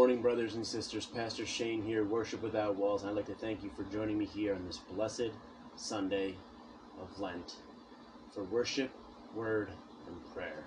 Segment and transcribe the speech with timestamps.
[0.00, 1.04] morning, brothers and sisters.
[1.04, 3.04] Pastor Shane here, Worship Without Walls.
[3.04, 5.32] I'd like to thank you for joining me here on this blessed
[5.76, 6.36] Sunday
[6.98, 7.56] of Lent
[8.32, 8.90] for worship,
[9.34, 9.68] word,
[10.06, 10.64] and prayer.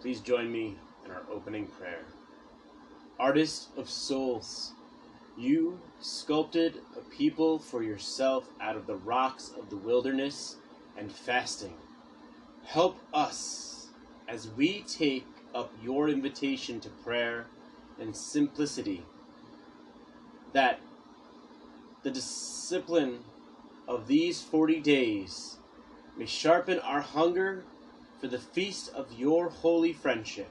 [0.00, 2.06] Please join me in our opening prayer.
[3.20, 4.72] Artist of souls,
[5.38, 10.56] you sculpted a people for yourself out of the rocks of the wilderness
[10.96, 11.74] and fasting.
[12.64, 13.88] Help us
[14.26, 17.46] as we take up your invitation to prayer
[18.00, 19.04] and simplicity,
[20.52, 20.80] that
[22.02, 23.20] the discipline
[23.86, 25.56] of these 40 days
[26.16, 27.64] may sharpen our hunger
[28.20, 30.50] for the feast of your holy friendship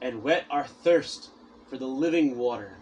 [0.00, 1.30] and whet our thirst
[1.68, 2.76] for the living water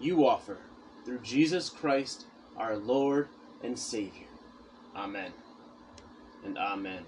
[0.00, 0.58] you offer
[1.04, 3.28] through Jesus Christ, our Lord
[3.62, 4.26] and Savior.
[4.94, 5.32] Amen
[6.44, 7.04] and amen.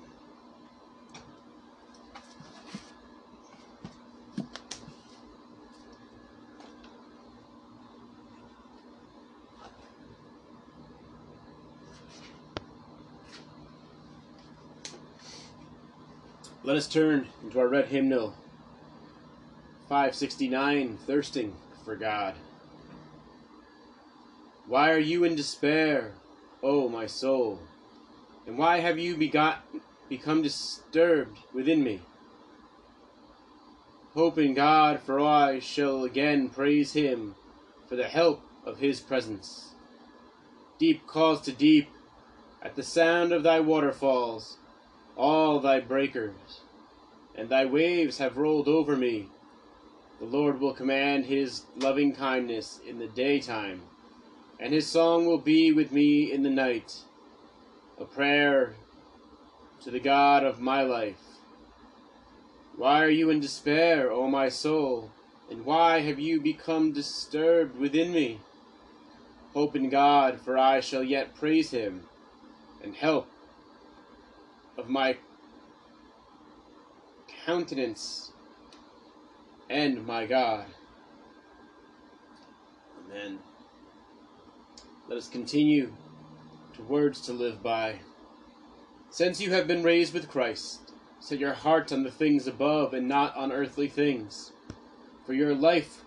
[16.65, 18.35] Let us turn into our red hymnal
[19.89, 22.35] 569 Thirsting for God.
[24.69, 26.13] Why are you in despair,
[26.63, 27.59] O my soul?
[28.47, 29.65] And why have you begot,
[30.11, 32.03] become disturbed within me?
[34.13, 37.35] Hope in God, for I shall again praise him
[37.89, 39.71] for the help of his presence.
[40.79, 41.89] Deep calls to deep
[42.61, 44.59] at the sound of thy waterfalls,
[45.17, 46.61] all thy breakers,
[47.35, 49.29] and thy waves have rolled over me.
[50.19, 53.81] The Lord will command his loving kindness in the daytime
[54.61, 56.99] and his song will be with me in the night,
[57.99, 58.75] a prayer
[59.83, 61.21] to the God of my life.
[62.77, 65.11] Why are you in despair, O my soul,
[65.51, 68.41] and why have you become disturbed within me?
[69.55, 72.03] Hope in God, for I shall yet praise him,
[72.83, 73.29] and help
[74.77, 75.17] of my
[77.45, 78.33] countenance
[79.71, 80.67] and my God.
[83.11, 83.39] Amen.
[85.09, 85.95] Let us continue
[86.77, 88.01] to words to live by.
[89.09, 93.09] Since you have been raised with Christ, set your heart on the things above and
[93.09, 94.53] not on earthly things.
[95.25, 96.03] For your life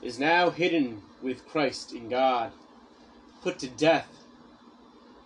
[0.00, 2.52] is now hidden with Christ in God,
[3.42, 4.08] put to death.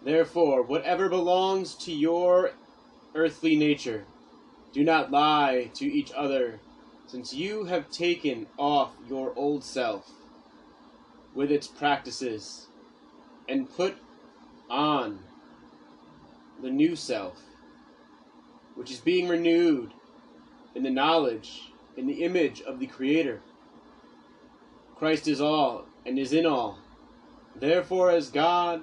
[0.03, 2.51] Therefore, whatever belongs to your
[3.15, 4.07] earthly nature,
[4.73, 6.59] do not lie to each other,
[7.07, 10.11] since you have taken off your old self
[11.33, 12.67] with its practices
[13.49, 13.97] and put
[14.71, 15.19] on
[16.63, 17.41] the new self,
[18.75, 19.93] which is being renewed
[20.75, 23.41] in the knowledge, in the image of the Creator.
[24.97, 26.79] Christ is all and is in all.
[27.57, 28.83] Therefore, as God,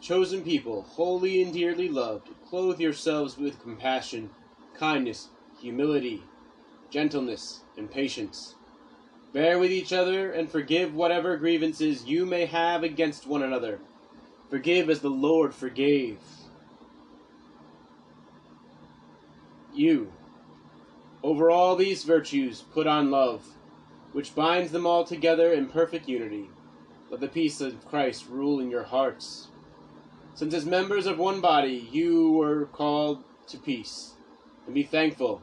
[0.00, 4.30] chosen people, holy and dearly loved, clothe yourselves with compassion,
[4.74, 5.28] kindness,
[5.60, 6.22] humility,
[6.90, 8.54] gentleness, and patience
[9.32, 13.78] Bear with each other, and forgive whatever grievances you may have against one another.
[14.48, 16.18] Forgive as the Lord forgave.
[19.72, 20.12] You,
[21.22, 23.44] over all these virtues, put on love,
[24.12, 26.50] which binds them all together in perfect unity.
[27.08, 29.46] Let the peace of Christ rule in your hearts.
[30.34, 34.14] Since as members of one body you were called to peace,
[34.66, 35.42] and be thankful,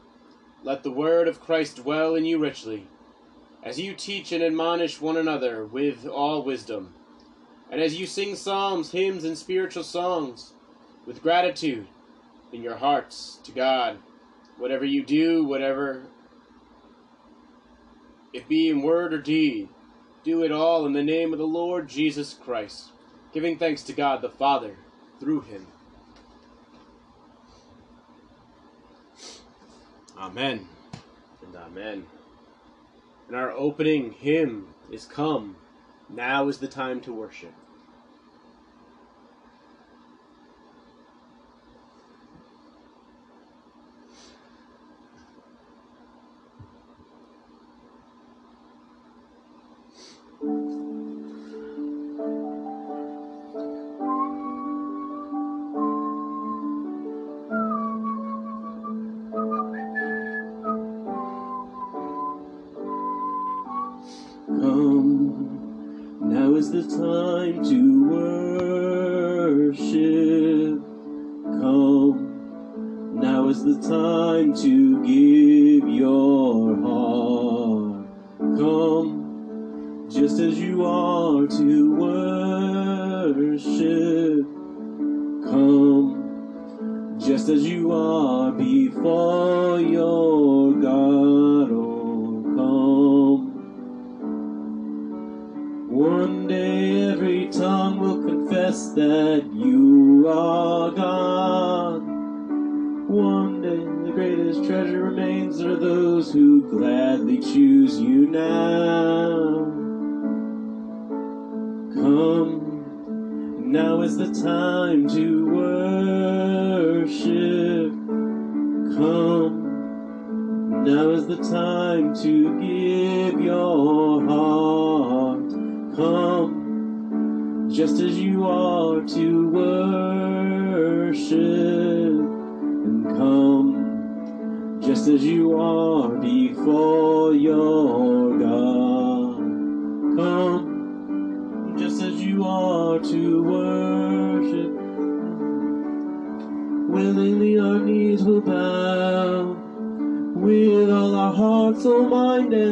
[0.62, 2.86] let the word of Christ dwell in you richly
[3.62, 6.94] as you teach and admonish one another with all wisdom,
[7.70, 10.52] and as you sing psalms, hymns, and spiritual songs
[11.06, 11.86] with gratitude
[12.52, 13.98] in your hearts to God,
[14.56, 16.02] whatever you do, whatever
[18.32, 19.68] it be in word or deed,
[20.24, 22.90] do it all in the name of the Lord Jesus Christ,
[23.32, 24.76] giving thanks to God the Father
[25.20, 25.66] through him.
[30.18, 30.68] Amen
[31.42, 32.06] and amen.
[33.28, 35.56] And our opening hymn is Come,
[36.08, 37.52] now is the time to worship.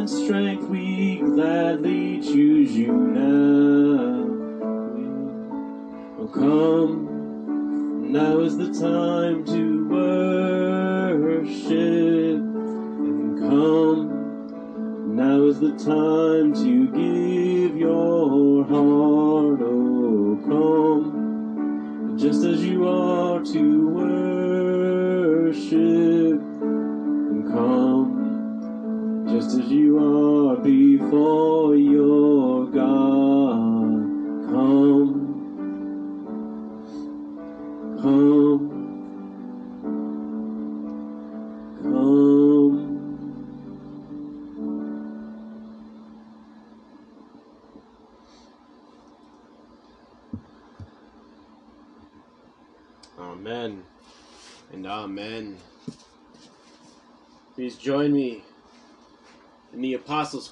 [0.07, 4.23] And strength, we gladly choose you now.
[6.19, 9.56] Oh, come, now is the time to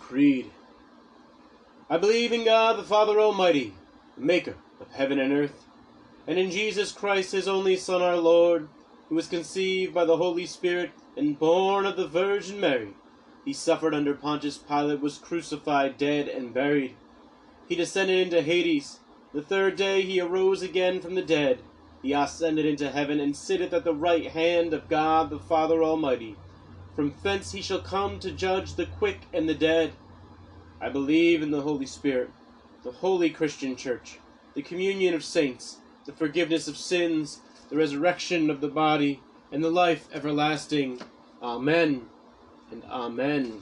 [0.07, 0.52] Creed.
[1.90, 3.74] I believe in God the Father Almighty,
[4.16, 5.66] maker of heaven and earth,
[6.28, 8.69] and in Jesus Christ, his only Son, our Lord,
[9.10, 12.90] who was conceived by the Holy Spirit and born of the Virgin Mary.
[13.46, 16.96] He suffered under Pontius Pilate, was crucified, dead, and buried.
[17.68, 19.00] He descended into Hades.
[19.34, 21.62] The third day he arose again from the dead.
[22.04, 26.36] He ascended into heaven and sitteth at the right hand of God the Father Almighty.
[26.95, 29.94] From thence he shall come to judge the quick and the dead.
[30.80, 32.30] I believe in the Holy Spirit,
[32.83, 34.19] the holy Christian Church,
[34.53, 39.19] the communion of saints, the forgiveness of sins, the resurrection of the body,
[39.51, 41.01] and the life everlasting.
[41.42, 42.06] Amen
[42.71, 43.62] and amen.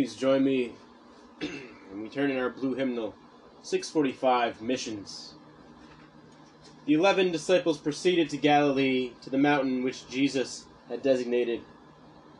[0.00, 0.72] Please join me
[1.42, 3.14] and we turn in our blue hymnal
[3.60, 5.34] 645 Missions.
[6.86, 11.60] The eleven disciples proceeded to Galilee, to the mountain which Jesus had designated.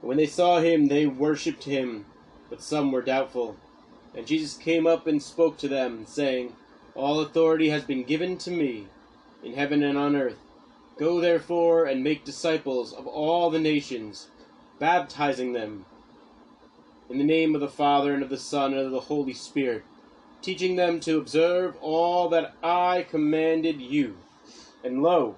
[0.00, 2.06] When they saw him, they worshipped him,
[2.48, 3.58] but some were doubtful.
[4.14, 6.56] And Jesus came up and spoke to them, saying,
[6.94, 8.86] All authority has been given to me,
[9.44, 10.38] in heaven and on earth.
[10.96, 14.28] Go therefore and make disciples of all the nations,
[14.78, 15.84] baptizing them
[17.10, 19.82] in the name of the Father, and of the Son, and of the Holy Spirit,
[20.42, 24.16] teaching them to observe all that I commanded you.
[24.84, 25.34] And lo,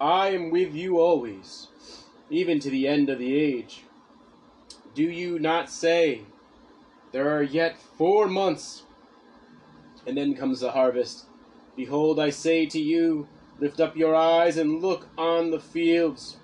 [0.00, 1.66] I am with you always,
[2.30, 3.82] even to the end of the age.
[4.94, 6.22] Do you not say,
[7.10, 8.84] There are yet four months,
[10.06, 11.24] and then comes the harvest?
[11.74, 13.26] Behold, I say to you,
[13.58, 16.36] Lift up your eyes and look on the fields,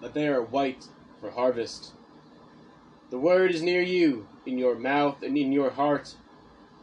[0.00, 0.88] that they are white
[1.20, 1.92] for harvest.
[3.10, 6.14] The word is near you, in your mouth and in your heart.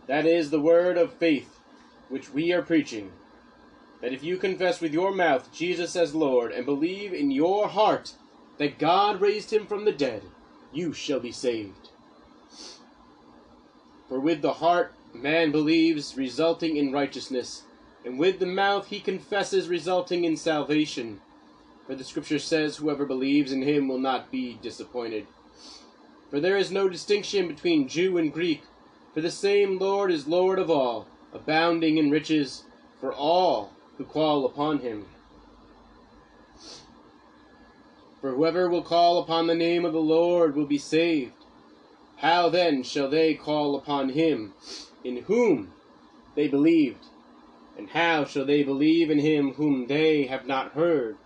[0.08, 1.60] That is the word of faith
[2.10, 3.12] which we are preaching.
[4.02, 8.14] That if you confess with your mouth Jesus as Lord, and believe in your heart
[8.58, 10.24] that God raised him from the dead,
[10.72, 11.90] you shall be saved.
[14.08, 17.64] For with the heart man believes, resulting in righteousness,
[18.04, 21.22] and with the mouth he confesses, resulting in salvation.
[21.88, 25.28] For the scripture says, Whoever believes in him will not be disappointed.
[26.30, 28.64] For there is no distinction between Jew and Greek,
[29.14, 32.64] for the same Lord is Lord of all, abounding in riches
[33.00, 35.06] for all who call upon him.
[38.22, 41.34] For whoever will call upon the name of the Lord will be saved.
[42.18, 44.54] How then shall they call upon him
[45.04, 45.74] in whom
[46.34, 47.06] they believed?
[47.78, 51.18] And how shall they believe in him whom they have not heard?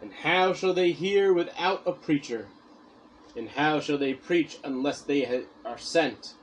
[0.00, 2.46] And how shall they hear without a preacher?
[3.36, 6.34] And how shall they preach unless they are sent?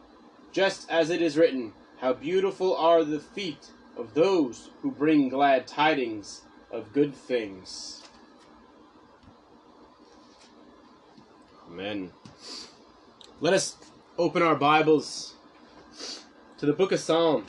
[0.52, 5.68] Just as it is written, How beautiful are the feet of those who bring glad
[5.68, 8.02] tidings of good things.
[11.70, 12.12] Amen.
[13.40, 13.78] Let us
[14.18, 15.36] open our Bibles
[16.58, 17.46] to the book of Psalm.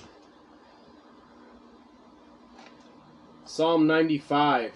[3.45, 4.73] Psalm 95.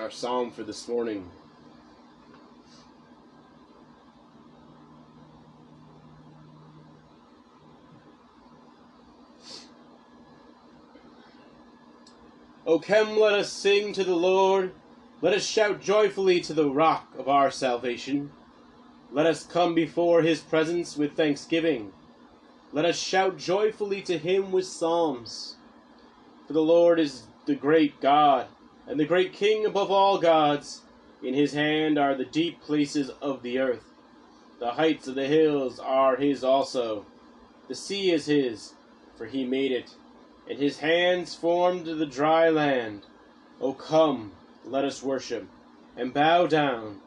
[0.00, 1.28] Our psalm for this morning.
[12.66, 14.72] O come, let us sing to the Lord.
[15.20, 18.30] Let us shout joyfully to the rock of our salvation.
[19.12, 21.92] Let us come before his presence with thanksgiving.
[22.72, 25.56] Let us shout joyfully to him with psalms.
[26.46, 28.46] For the Lord is the great God,
[28.86, 30.82] and the great King above all gods.
[31.22, 33.84] In his hand are the deep places of the earth.
[34.58, 37.04] The heights of the hills are his also.
[37.68, 38.72] The sea is his,
[39.16, 39.94] for he made it
[40.50, 43.02] and his hands formed the dry land.
[43.60, 44.32] O come,
[44.64, 45.46] let us worship,
[45.96, 47.00] and bow down.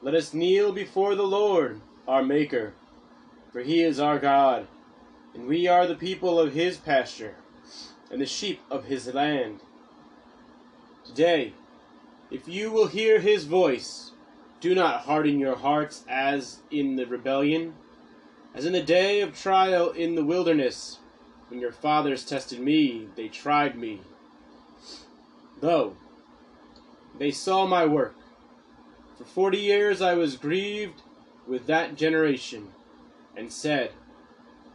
[0.00, 2.72] Let us kneel before the Lord, our Maker.
[3.52, 4.66] For he is our God,
[5.34, 7.34] and we are the people of his pasture,
[8.10, 9.60] and the sheep of his land.
[11.06, 11.52] Today,
[12.30, 14.10] if you will hear his voice,
[14.60, 17.74] do not harden your hearts as in the rebellion,
[18.54, 20.98] as in the day of trial in the wilderness
[21.48, 24.00] when your fathers tested me, they tried me.
[25.60, 25.96] Though
[27.18, 28.16] they saw my work,
[29.16, 31.02] for forty years I was grieved
[31.46, 32.72] with that generation,
[33.36, 33.92] and said,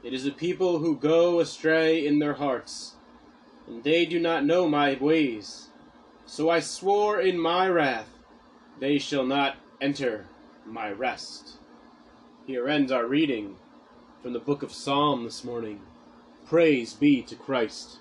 [0.01, 2.95] It is a people who go astray in their hearts,
[3.67, 5.67] and they do not know my ways.
[6.31, 8.07] So I swore in my wrath,
[8.79, 10.27] They shall not enter
[10.65, 11.57] my rest.
[12.47, 13.57] Here ends our reading
[14.23, 15.81] from the book of Psalm this morning.
[16.45, 17.97] Praise be to Christ.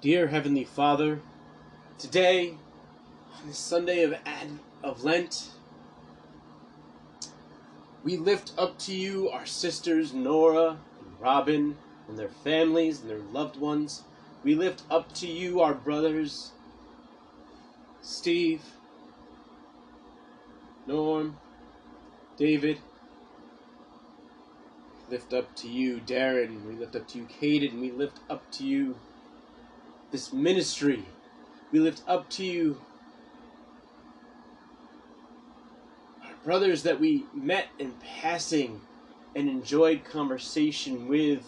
[0.00, 1.20] Dear Heavenly Father,
[1.98, 2.54] today,
[3.38, 4.48] on this Sunday of, Ad,
[4.82, 5.50] of Lent,
[8.02, 11.76] we lift up to you our sisters Nora and Robin
[12.08, 14.02] and their families and their loved ones.
[14.42, 16.52] We lift up to you our brothers
[18.04, 18.60] Steve,
[20.86, 21.38] Norm,
[22.36, 22.78] David,
[25.08, 26.66] lift up to you, Darren.
[26.66, 27.80] We lift up to you, Caden.
[27.80, 28.96] We lift up to you
[30.10, 31.06] this ministry.
[31.72, 32.80] We lift up to you
[36.22, 38.82] our brothers that we met in passing
[39.34, 41.44] and enjoyed conversation with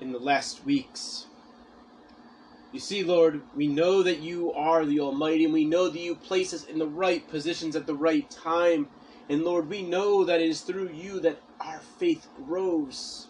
[0.00, 1.26] in the last weeks.
[2.72, 6.14] You see, Lord, we know that you are the Almighty, and we know that you
[6.14, 8.88] place us in the right positions at the right time
[9.28, 13.26] and Lord, we know that it is through you that our faith grows.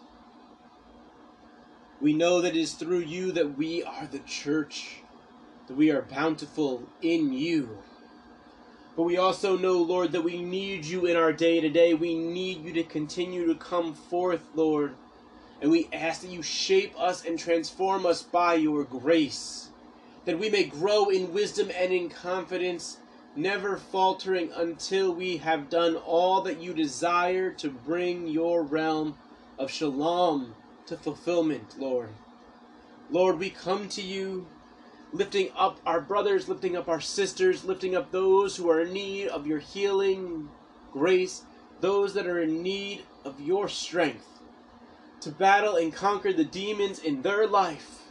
[2.00, 5.02] We know that it is through you that we are the church,
[5.66, 7.78] that we are bountiful in you.
[8.96, 11.94] But we also know, Lord, that we need you in our day to day.
[11.94, 14.94] We need you to continue to come forth, Lord.
[15.60, 19.70] And we ask that you shape us and transform us by your grace,
[20.24, 22.98] that we may grow in wisdom and in confidence
[23.34, 29.16] never faltering until we have done all that you desire to bring your realm
[29.58, 30.54] of shalom
[30.86, 32.10] to fulfillment, Lord.
[33.10, 34.46] Lord, we come to you
[35.12, 39.28] lifting up our brothers, lifting up our sisters, lifting up those who are in need
[39.28, 40.48] of your healing
[40.92, 41.42] grace,
[41.80, 44.37] those that are in need of your strength
[45.22, 48.02] to battle and conquer the demons in their life.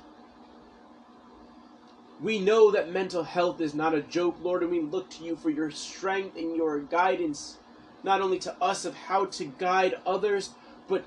[2.21, 5.35] We know that mental health is not a joke, Lord, and we look to you
[5.35, 7.57] for your strength and your guidance,
[8.03, 10.51] not only to us of how to guide others,
[10.87, 11.05] but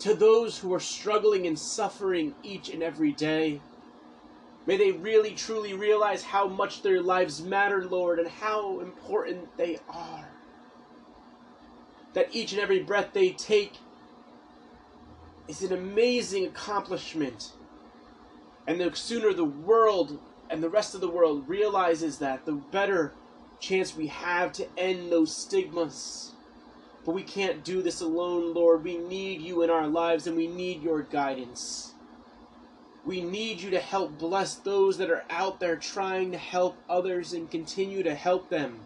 [0.00, 3.60] to those who are struggling and suffering each and every day.
[4.66, 9.78] May they really truly realize how much their lives matter, Lord, and how important they
[9.88, 10.28] are.
[12.14, 13.74] that each and every breath they take
[15.48, 17.52] is an amazing accomplishment.
[18.66, 20.18] And the sooner the world
[20.50, 23.14] and the rest of the world realizes that, the better
[23.60, 26.32] chance we have to end those stigmas.
[27.04, 28.84] But we can't do this alone, Lord.
[28.84, 31.94] We need you in our lives and we need your guidance.
[33.04, 37.32] We need you to help bless those that are out there trying to help others
[37.32, 38.80] and continue to help them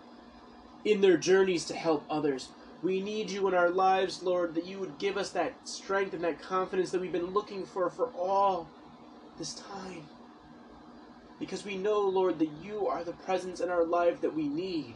[0.85, 2.49] in their journeys to help others.
[2.83, 6.25] We need you in our lives, Lord, that you would give us that strength and
[6.25, 8.69] that confidence that we've been looking for for all
[9.39, 10.03] this time.
[11.39, 14.95] Because we know, Lord, that you are the presence in our life that we need.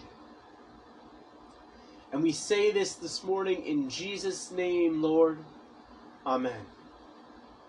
[2.12, 5.38] And we say this this morning in Jesus' name, Lord.
[6.24, 6.60] Amen.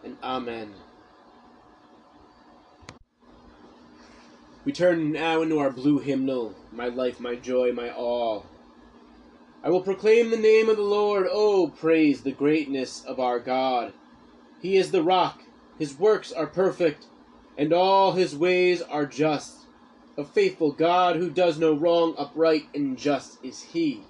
[0.04, 0.74] And Amen.
[4.66, 8.46] We turn now into our blue hymnal, My life, my joy, my all.
[9.68, 11.28] I will proclaim the name of the Lord.
[11.30, 13.92] Oh, praise the greatness of our God.
[14.62, 15.44] He is the rock,
[15.78, 17.08] his works are perfect,
[17.58, 19.66] and all his ways are just.
[20.18, 24.04] A faithful God who does no wrong, upright and just is he.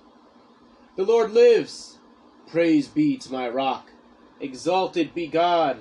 [0.95, 1.97] The Lord lives.
[2.45, 3.89] Praise be to my rock.
[4.39, 5.79] Exalted be God,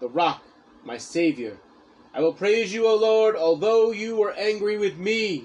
[0.00, 0.42] the rock,
[0.82, 1.58] my Savior.
[2.12, 5.44] I will praise you, O Lord, although you were angry with me.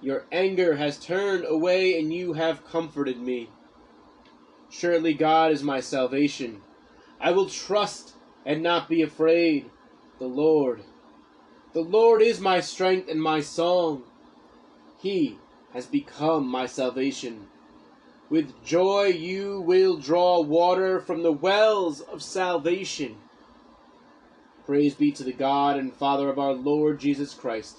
[0.00, 3.48] Your anger has turned away, and you have comforted me.
[4.70, 6.60] Surely God is my salvation.
[7.20, 9.70] I will trust and not be afraid.
[10.18, 10.82] The Lord.
[11.72, 14.04] The Lord is my strength and my song.
[14.98, 15.38] He
[15.72, 17.48] has become my salvation.
[18.28, 23.16] With joy you will draw water from the wells of salvation.
[24.64, 27.78] Praise be to the God and Father of our Lord Jesus Christ.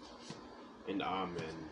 [0.87, 1.69] and Amen.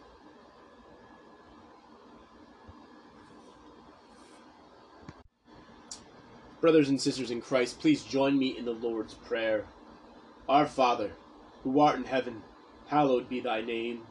[6.62, 9.66] Brothers and sisters in Christ, please join me in the Lord's Prayer.
[10.50, 11.12] Our Father,
[11.64, 12.42] who art in heaven,
[12.88, 14.02] hallowed be thy name.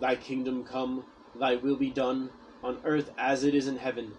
[0.00, 2.30] Thy kingdom come, thy will be done,
[2.62, 4.12] on earth as it is in heaven.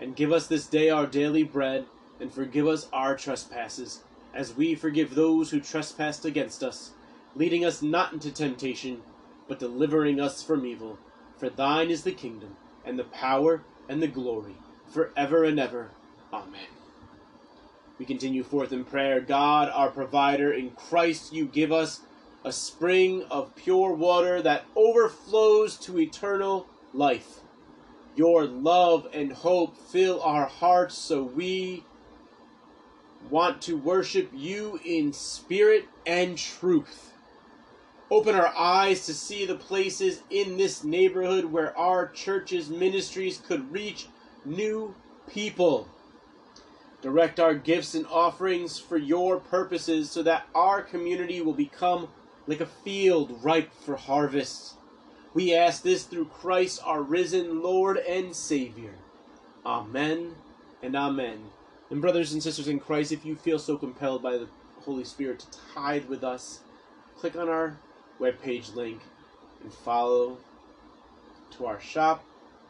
[0.00, 1.86] And give us this day our daily bread
[2.20, 4.02] and forgive us our trespasses,
[4.34, 6.90] as we forgive those who trespass against us,
[7.36, 9.00] leading us not into temptation,
[9.48, 10.98] but delivering us from evil.
[11.38, 14.56] For thine is the kingdom, and the power, and the glory,
[14.86, 15.90] for ever and ever.
[16.32, 16.66] Amen.
[17.98, 19.20] We continue forth in prayer.
[19.20, 22.00] God, our provider, in Christ you give us
[22.44, 27.40] a spring of pure water that overflows to eternal life.
[28.14, 31.84] Your love and hope fill our hearts so we
[33.30, 37.12] want to worship you in spirit and truth.
[38.10, 43.70] Open our eyes to see the places in this neighborhood where our church's ministries could
[43.70, 44.06] reach
[44.46, 44.94] new
[45.28, 45.88] people.
[47.02, 52.08] Direct our gifts and offerings for your purposes so that our community will become
[52.46, 54.74] like a field ripe for harvest.
[55.34, 58.94] We ask this through Christ, our risen Lord and Savior.
[59.66, 60.34] Amen
[60.82, 61.50] and amen.
[61.90, 64.48] And brothers and sisters in Christ, if you feel so compelled by the
[64.80, 66.60] Holy Spirit to tithe with us,
[67.18, 67.76] click on our
[68.20, 69.00] webpage link
[69.62, 70.38] and follow
[71.50, 72.24] to our shop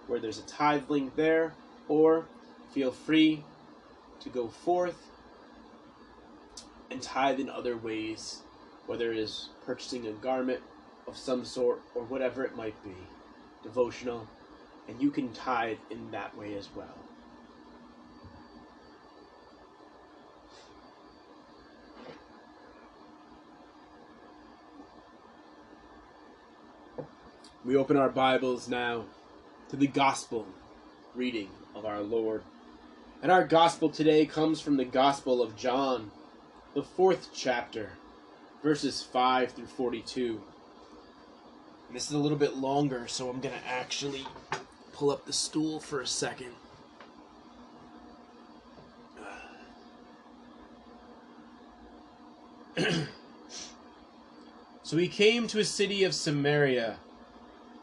[0.07, 1.53] where there's a tithe link there,
[1.87, 2.27] or
[2.73, 3.45] feel free
[4.21, 4.97] to go forth
[6.91, 8.41] and tithe in other ways,
[8.87, 10.61] whether it is purchasing a garment
[11.07, 12.97] of some sort or whatever it might be,
[13.63, 14.27] devotional,
[14.89, 17.08] and you can tithe in that way as well.
[27.69, 29.05] We open our Bibles now
[29.69, 30.47] to the Gospel
[31.15, 32.43] reading of our Lord.
[33.23, 36.11] And our Gospel today comes from the Gospel of John,
[36.73, 37.91] the fourth chapter,
[38.63, 40.41] verses 5 through 42.
[41.89, 44.25] And this is a little bit longer, so I'm going to actually
[44.95, 46.55] pull up the stool for a second.
[54.83, 56.97] so he came to a city of Samaria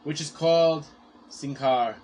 [0.06, 0.86] which is called
[1.28, 1.98] Sychar,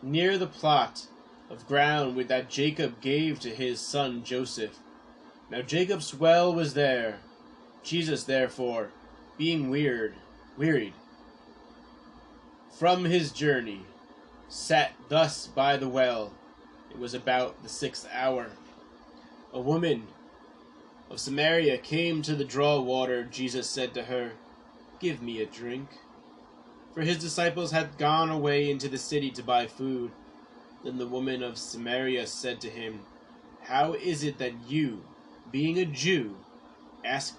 [0.00, 1.08] near the plot
[1.50, 4.78] of ground with that Jacob gave to his son Joseph.
[5.50, 7.18] Now Jacob's well was there.
[7.82, 8.90] Jesus, therefore,
[9.36, 10.14] being weird,
[10.56, 10.92] wearied
[12.80, 13.82] from his journey,
[14.48, 16.32] sat thus by the well.
[16.90, 18.46] It was about the sixth hour.
[19.52, 20.06] A woman
[21.10, 23.22] of Samaria came to the draw water.
[23.24, 24.32] Jesus said to her,
[24.98, 25.90] Give me a drink.
[26.92, 30.10] For his disciples had gone away into the city to buy food.
[30.82, 33.00] Then the woman of Samaria said to him,
[33.62, 35.04] How is it that you,
[35.52, 36.36] being a Jew,
[37.04, 37.36] ask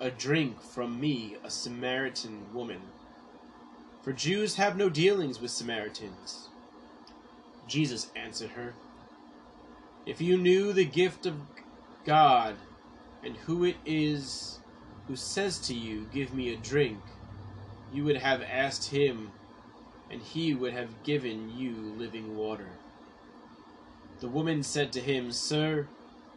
[0.00, 2.80] a drink from me, a Samaritan woman?
[4.02, 6.48] For Jews have no dealings with Samaritans.
[7.66, 8.74] Jesus answered her,
[10.04, 11.34] If you knew the gift of
[12.04, 12.56] God,
[13.24, 14.60] and who it is
[15.08, 17.00] who says to you, Give me a drink,
[17.94, 19.32] you would have asked him,
[20.10, 22.68] and he would have given you living water.
[24.20, 25.88] The woman said to him, Sir,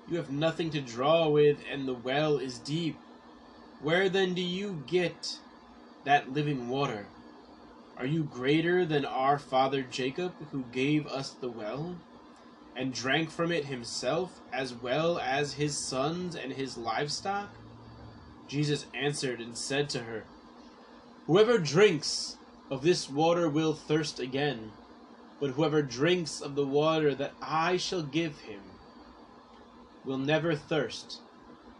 [0.08, 2.98] you have nothing to draw with, and the well is deep.
[3.82, 5.39] Where then do you get
[6.06, 7.08] that living water?
[7.98, 11.98] Are you greater than our father Jacob, who gave us the well?
[12.78, 17.50] and drank from it himself, as well as his sons and his livestock?
[18.48, 20.24] Jesus answered and said to her,
[21.28, 22.38] Whoever drinks
[22.72, 24.72] of this water will thirst again,
[25.42, 28.62] but whoever drinks of the water that I shall give him
[30.06, 31.20] will never thirst.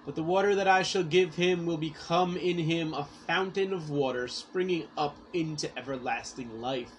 [0.06, 3.90] But the water that I shall give him will become in him a fountain of
[3.90, 6.92] water springing up into everlasting life.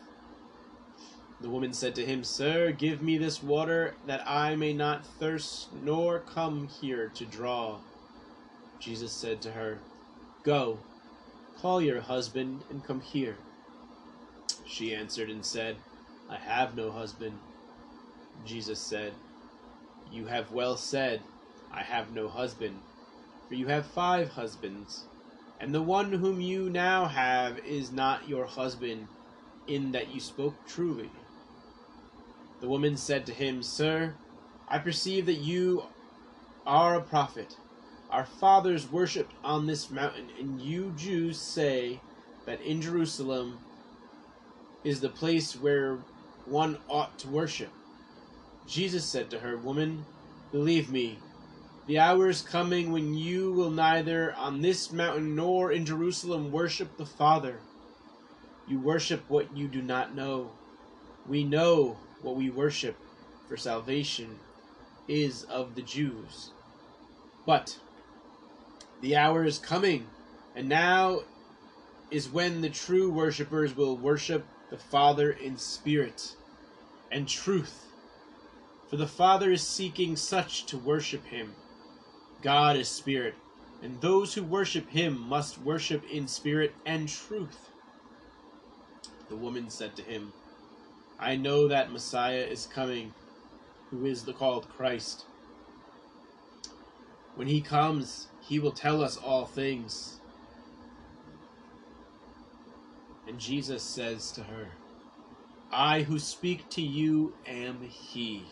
[1.43, 5.69] The woman said to him, Sir, give me this water, that I may not thirst,
[5.83, 7.77] nor come here to draw.
[8.81, 9.79] Jesus said to her,
[10.45, 10.79] Go,
[11.61, 13.37] call your husband, and come here.
[14.67, 15.77] She answered and said,
[16.31, 17.39] I have no husband.
[18.45, 19.13] Jesus said,
[20.13, 21.21] You have well said,
[21.73, 22.79] I have no husband,
[23.49, 25.05] for you have five husbands,
[25.61, 29.09] and the one whom you now have is not your husband,
[29.67, 31.11] in that you spoke truly.
[32.61, 34.15] The woman said to him, Sir,
[34.69, 35.85] I perceive that you
[36.67, 37.57] are a prophet.
[38.11, 42.01] Our fathers worshipped on this mountain, and you Jews say
[42.47, 43.59] that in Jerusalem
[44.83, 45.99] is the place where
[46.47, 47.69] one ought to worship.
[48.67, 50.07] Jesus said to her, Woman,
[50.53, 51.19] believe me,
[51.87, 56.97] the hour is coming when you will neither on this mountain nor in Jerusalem worship
[56.97, 57.61] the Father.
[58.67, 60.51] You worship what you do not know.
[61.27, 62.97] We know what we worship
[63.49, 64.39] for salvation
[65.09, 66.51] is of the Jews.
[67.47, 67.79] But
[69.01, 70.07] the hour is coming,
[70.57, 71.21] and now
[72.11, 76.35] is when the true worshippers will worship the Father in spirit
[77.11, 77.87] and truth.
[78.89, 81.55] For the Father is seeking such to worship him.
[82.43, 83.35] God is spirit,
[83.83, 87.71] and those who worship him must worship in spirit and truth.
[89.29, 90.33] The woman said to him,
[91.19, 93.13] I know that Messiah is coming,
[93.91, 95.25] who is the called Christ.
[97.35, 100.21] When he comes, he will tell us all things.
[103.27, 104.69] And Jesus says to her,
[105.71, 108.45] I who speak to you am he.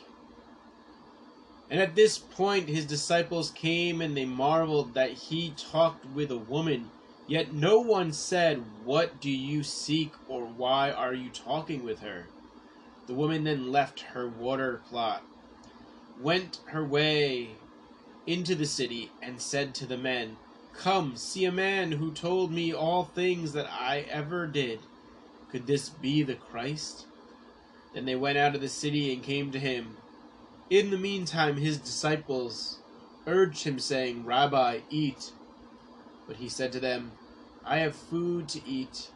[1.70, 6.37] And at this point his disciples came and they marveled that he talked with a
[6.37, 6.90] woman.
[7.26, 12.26] Yet no one said, What do you seek, or why are you talking with her?
[13.09, 15.24] The woman then left her water plot,
[16.20, 17.56] went her way
[18.26, 20.36] into the city, and said to the men,
[20.76, 24.80] Come, see a man who told me all things that I ever did.
[25.50, 27.06] Could this be the Christ?
[27.94, 29.96] Then they went out of the city and came to him.
[30.68, 32.80] In the meantime, his disciples
[33.26, 35.32] urged him, saying, Rabbi, eat.
[36.26, 37.12] But he said to them,
[37.64, 39.10] I have food to eat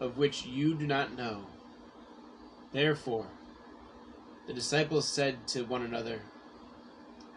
[0.00, 1.46] of which you do not know.
[2.72, 3.26] Therefore,
[4.46, 6.20] the disciples said to one another,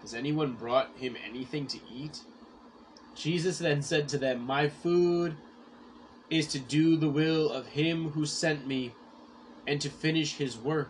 [0.02, 2.22] Has anyone brought him anything to eat?
[3.16, 5.36] Jesus then said to them, My food
[6.30, 8.94] is to do the will of him who sent me
[9.66, 10.90] and to finish his work.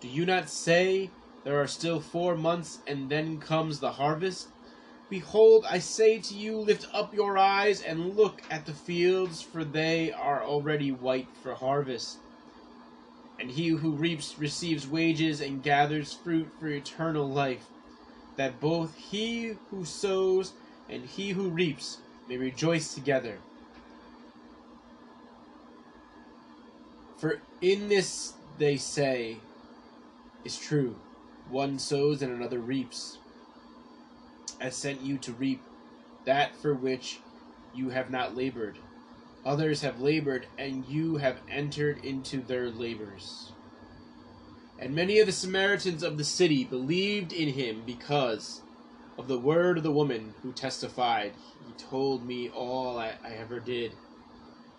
[0.00, 1.10] Do you not say,
[1.44, 4.48] There are still four months, and then comes the harvest?
[5.10, 9.64] Behold, I say to you, lift up your eyes and look at the fields, for
[9.64, 12.18] they are already white for harvest
[13.38, 17.66] and he who reaps receives wages and gathers fruit for eternal life,
[18.36, 20.52] that both he who sows
[20.88, 23.38] and he who reaps may rejoice together.
[27.16, 29.38] For in this they say,
[30.44, 30.96] is true.
[31.48, 33.18] One sows and another reaps.
[34.60, 35.62] I sent you to reap
[36.24, 37.20] that for which
[37.74, 38.78] you have not labored.
[39.44, 43.52] Others have labored, and you have entered into their labors.
[44.78, 48.62] And many of the Samaritans of the city believed in him because
[49.16, 51.32] of the word of the woman who testified,
[51.66, 53.92] He told me all I, I ever did.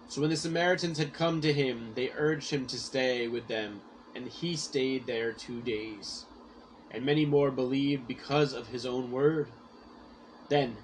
[0.07, 3.81] So when the Samaritans had come to him, they urged him to stay with them,
[4.13, 6.25] and he stayed there two days.
[6.91, 9.47] And many more believed because of his own word.
[10.49, 10.77] Then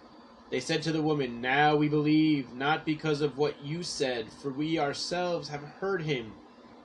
[0.49, 4.49] they said to the woman, Now we believe, not because of what you said, for
[4.49, 6.33] we ourselves have heard him,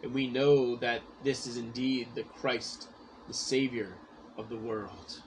[0.06, 2.86] and we know that this is indeed the Christ,
[3.26, 3.94] the Savior
[4.38, 5.20] of the world.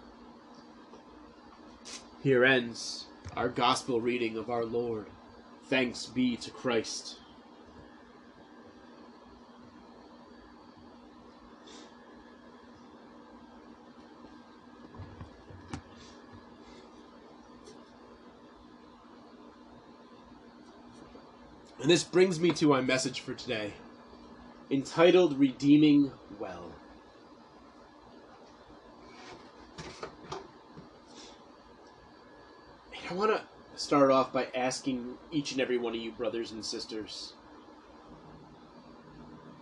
[2.24, 5.08] Here ends our gospel reading of our Lord.
[5.66, 7.18] Thanks be to Christ.
[21.82, 23.74] And this brings me to my message for today,
[24.72, 26.72] entitled Redeeming Well.
[32.94, 33.42] And I want to
[33.76, 37.34] start off by asking each and every one of you, brothers and sisters,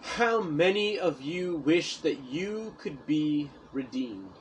[0.01, 4.31] how many of you wish that you could be redeemed?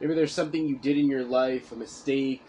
[0.00, 2.46] Maybe there's something you did in your life, a mistake,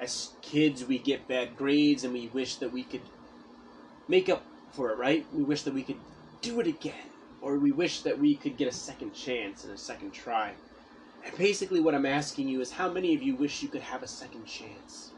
[0.00, 3.02] as kids we get bad grades and we wish that we could
[4.08, 4.42] make up
[4.72, 5.26] for it, right?
[5.32, 5.98] We wish that we could
[6.42, 9.78] do it again, or we wish that we could get a second chance and a
[9.78, 10.52] second try.
[11.24, 14.02] And basically, what I'm asking you is how many of you wish you could have
[14.02, 15.12] a second chance?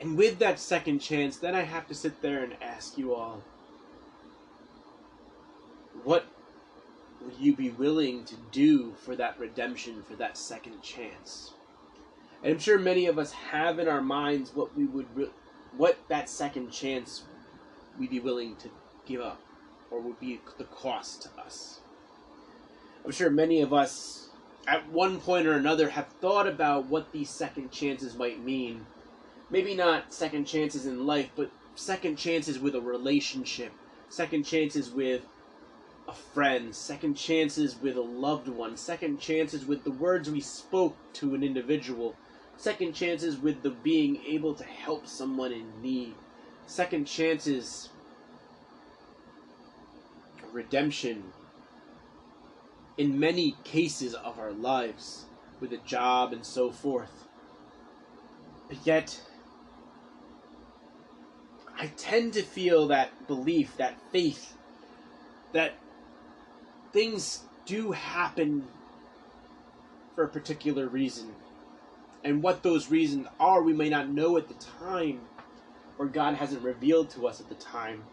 [0.00, 3.42] And with that second chance, then I have to sit there and ask you all
[6.04, 6.24] what
[7.20, 11.52] would you be willing to do for that redemption, for that second chance?
[12.42, 15.30] And I'm sure many of us have in our minds what we would, re-
[15.76, 17.24] what that second chance
[17.98, 18.70] we'd be willing to
[19.06, 19.40] give up,
[19.90, 21.80] or would be the cost to us.
[23.04, 24.30] I'm sure many of us,
[24.66, 28.86] at one point or another, have thought about what these second chances might mean.
[29.50, 33.72] Maybe not second chances in life, but second chances with a relationship,
[34.08, 35.22] second chances with
[36.08, 40.96] a friend, second chances with a loved one, second chances with the words we spoke
[41.14, 42.14] to an individual,
[42.60, 46.14] second chances with the being able to help someone in need,
[46.66, 47.88] second chances,
[50.52, 51.22] redemption
[52.98, 55.24] in many cases of our lives
[55.58, 57.24] with a job and so forth.
[58.68, 59.18] But yet,
[61.78, 64.54] I tend to feel that belief, that faith,
[65.52, 65.78] that
[66.92, 68.66] things do happen
[70.14, 71.34] for a particular reason.
[72.24, 75.20] And what those reasons are, we may not know at the time,
[75.98, 78.04] or God hasn't revealed to us at the time.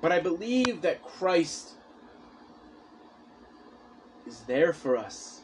[0.00, 1.72] But I believe that Christ
[4.26, 5.42] is there for us,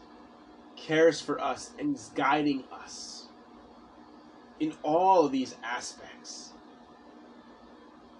[0.76, 3.28] cares for us, and is guiding us
[4.60, 6.52] in all of these aspects.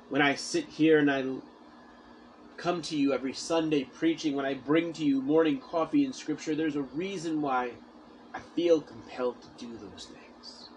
[0.09, 1.25] When I sit here and I
[2.57, 6.55] come to you every Sunday preaching, when I bring to you morning coffee and scripture,
[6.55, 7.73] there's a reason why
[8.35, 10.69] I feel compelled to do those things.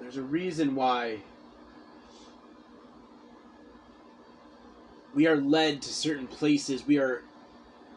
[0.00, 1.20] There's a reason why
[5.14, 7.22] we are led to certain places, we are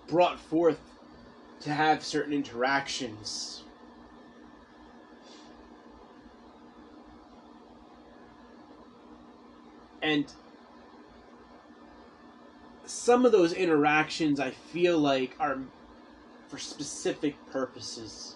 [0.07, 0.79] brought forth
[1.61, 3.63] to have certain interactions
[10.01, 10.31] and
[13.07, 15.59] some of those interactions I feel like are
[16.49, 18.35] for specific purposes.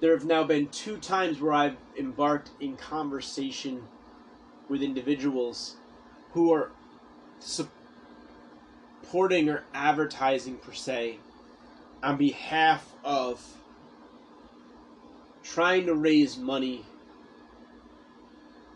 [0.00, 3.82] There have now been two times where I've embarked in conversation
[4.68, 5.74] with individuals
[6.34, 6.70] who are
[7.40, 7.80] supporting
[9.48, 11.18] or advertising, per se,
[12.00, 13.44] on behalf of
[15.42, 16.86] trying to raise money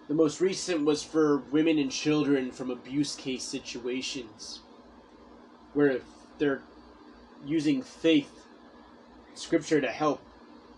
[0.09, 4.61] the most recent was for women and children from abuse case situations,
[5.75, 6.01] where
[6.39, 6.63] they're
[7.45, 8.31] using faith,
[9.35, 10.23] scripture to help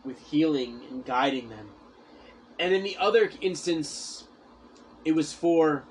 [0.04, 1.68] with healing and guiding them.
[2.58, 4.24] And in the other instance,
[5.04, 5.84] it was for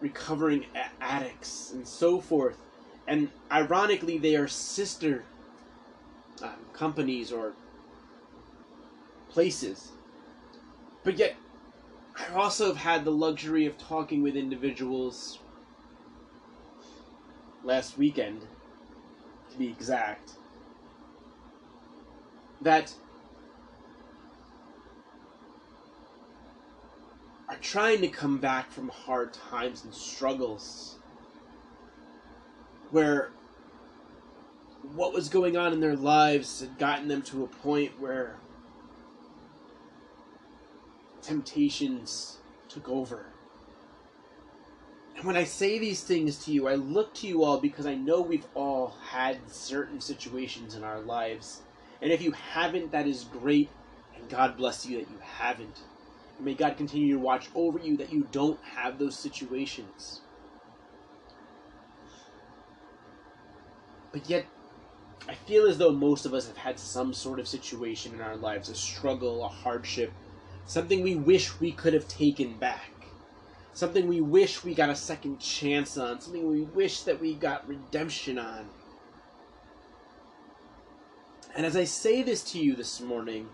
[0.00, 0.66] recovering
[1.00, 2.56] addicts and so forth.
[3.06, 5.24] And ironically, they are sister
[6.42, 7.52] um, companies or
[9.28, 9.90] places.
[11.04, 11.36] But yet,
[12.30, 15.40] I also have had the luxury of talking with individuals
[17.64, 18.46] last weekend,
[19.50, 20.32] to be exact,
[22.60, 22.94] that
[27.48, 30.98] are trying to come back from hard times and struggles
[32.90, 33.30] where
[34.94, 38.36] what was going on in their lives had gotten them to a point where
[41.22, 43.26] temptations took over.
[45.16, 47.94] And when I say these things to you, I look to you all because I
[47.94, 51.62] know we've all had certain situations in our lives.
[52.00, 53.68] And if you haven't, that is great,
[54.16, 55.80] and God bless you that you haven't.
[56.36, 60.22] And may God continue to watch over you that you don't have those situations.
[64.10, 64.46] But yet,
[65.28, 68.36] I feel as though most of us have had some sort of situation in our
[68.36, 70.12] lives a struggle, a hardship,
[70.66, 72.90] something we wish we could have taken back,
[73.72, 77.66] something we wish we got a second chance on, something we wish that we got
[77.68, 78.68] redemption on.
[81.54, 83.48] And as I say this to you this morning,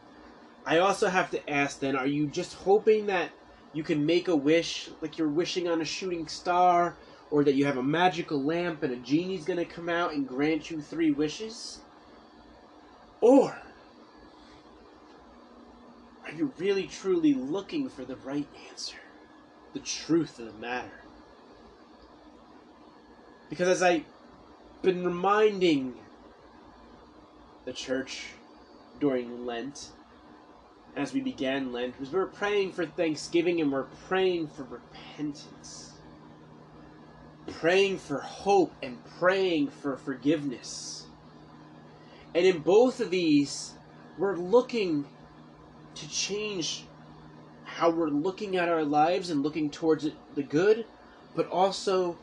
[0.64, 3.30] I also have to ask then, are you just hoping that
[3.72, 6.96] you can make a wish, like you're wishing on a shooting star,
[7.30, 10.70] or that you have a magical lamp and a genie's gonna come out and grant
[10.70, 11.80] you three wishes?
[13.20, 13.58] Or
[16.28, 18.98] are you really truly looking for the right answer?
[19.72, 21.00] The truth of the matter?
[23.48, 24.04] Because as I've
[24.82, 25.94] been reminding
[27.64, 28.26] the church
[29.00, 29.88] during Lent,
[30.96, 35.94] as we began Lent, was we were praying for thanksgiving and we're praying for repentance.
[37.46, 41.06] Praying for hope and praying for forgiveness.
[42.34, 43.72] And in both of these,
[44.18, 45.06] we're looking
[46.00, 46.84] to change
[47.64, 50.86] how we're looking at our lives and looking towards the good,
[51.34, 52.16] but also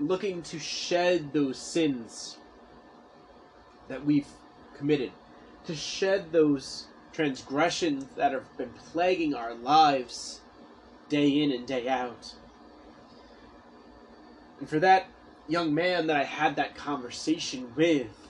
[0.00, 2.38] looking to shed those sins
[3.88, 4.26] that we've
[4.76, 5.12] committed,
[5.66, 10.40] to shed those transgressions that have been plaguing our lives
[11.08, 12.34] day in and day out.
[14.58, 15.06] And for that
[15.48, 18.21] young man that I had that conversation with,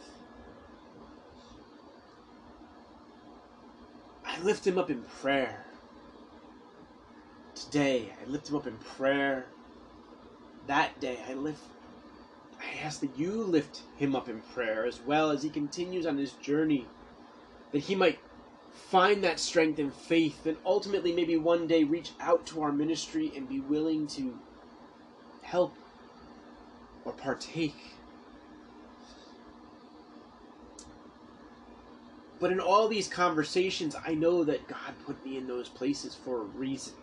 [4.32, 5.64] I lift him up in prayer.
[7.54, 9.46] Today, I lift him up in prayer.
[10.66, 11.60] That day, I lift
[12.62, 16.16] I ask that you lift him up in prayer as well as he continues on
[16.16, 16.86] his journey,
[17.72, 18.18] that he might
[18.72, 23.32] find that strength and faith, and ultimately maybe one day reach out to our ministry
[23.36, 24.38] and be willing to
[25.42, 25.74] help
[27.04, 27.74] or partake.
[32.42, 36.40] But in all these conversations, I know that God put me in those places for
[36.40, 36.94] a reason.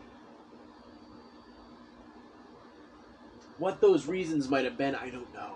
[3.57, 5.53] What those reasons might have been, I don't know.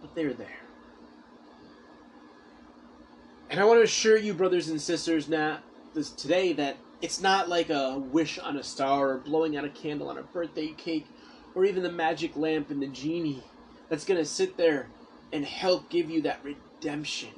[0.00, 0.62] But they're there.
[3.50, 5.58] And I want to assure you, brothers and sisters, now
[5.92, 9.68] this today that it's not like a wish on a star or blowing out a
[9.68, 11.06] candle on a birthday cake
[11.54, 13.42] or even the magic lamp and the genie
[13.90, 14.88] that's going to sit there
[15.30, 17.28] and help give you that redemption.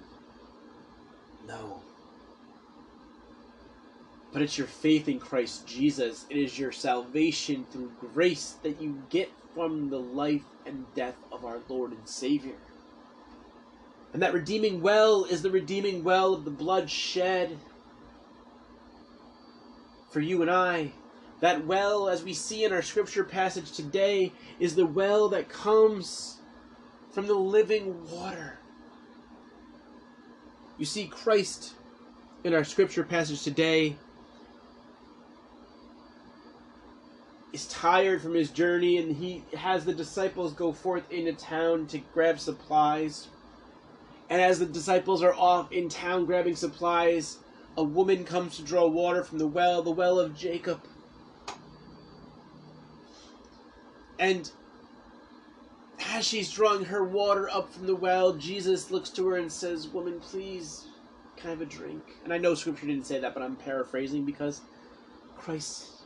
[1.46, 1.80] No.
[4.32, 6.26] But it's your faith in Christ Jesus.
[6.28, 11.44] It is your salvation through grace that you get from the life and death of
[11.44, 12.56] our Lord and Savior.
[14.12, 17.56] And that redeeming well is the redeeming well of the blood shed
[20.10, 20.92] for you and I.
[21.40, 26.38] That well, as we see in our scripture passage today, is the well that comes
[27.10, 28.58] from the living water.
[30.78, 31.74] You see, Christ
[32.44, 33.96] in our scripture passage today
[37.52, 41.98] is tired from his journey and he has the disciples go forth into town to
[42.12, 43.28] grab supplies.
[44.28, 47.38] And as the disciples are off in town grabbing supplies,
[47.78, 50.82] a woman comes to draw water from the well, the well of Jacob.
[54.18, 54.50] And
[56.12, 59.88] as she's drawing her water up from the well, Jesus looks to her and says,
[59.88, 60.86] Woman, please,
[61.36, 62.02] can I have a drink?
[62.24, 64.60] And I know scripture didn't say that, but I'm paraphrasing because
[65.36, 65.96] Christ